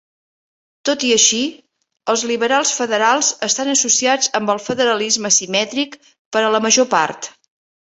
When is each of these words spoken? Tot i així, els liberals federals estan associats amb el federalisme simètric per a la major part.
Tot 0.89 1.03
i 1.09 1.09
així, 1.15 1.41
els 2.13 2.23
liberals 2.31 2.71
federals 2.79 3.29
estan 3.49 3.71
associats 3.75 4.33
amb 4.41 4.55
el 4.55 4.63
federalisme 4.71 5.33
simètric 5.39 6.01
per 6.11 6.45
a 6.49 6.53
la 6.59 6.65
major 6.69 6.91
part. 6.99 7.33